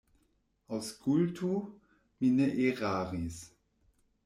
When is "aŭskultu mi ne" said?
0.77-2.49